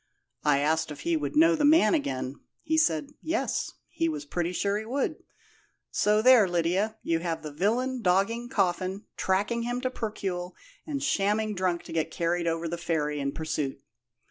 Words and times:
I 0.43 0.57
asked 0.61 0.89
if 0.89 1.01
he 1.01 1.15
would 1.15 1.35
know 1.35 1.55
the 1.55 1.63
man 1.63 1.93
again. 1.93 2.37
He 2.63 2.75
said, 2.75 3.11
'Yes,' 3.21 3.73
he 3.87 4.09
was 4.09 4.25
pretty 4.25 4.51
sure 4.51 4.75
he 4.79 4.83
would. 4.85 5.17
So 5.91 6.23
there, 6.23 6.47
Lydia, 6.49 6.97
you 7.03 7.19
have 7.19 7.43
the 7.43 7.51
villain 7.51 8.01
dogging 8.01 8.49
Coffin, 8.49 9.03
tracking 9.15 9.61
him 9.61 9.79
to 9.81 9.91
Percuil, 9.91 10.53
and 10.87 11.03
shamming 11.03 11.53
drunk 11.53 11.83
to 11.83 11.93
get 11.93 12.09
carried 12.09 12.47
over 12.47 12.67
the 12.67 12.79
ferry 12.79 13.19
in 13.19 13.31
pursuit. 13.31 13.79